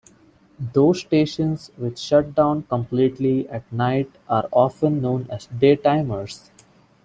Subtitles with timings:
[0.73, 6.49] Those stations which shut down completely at night are often known as "daytimers".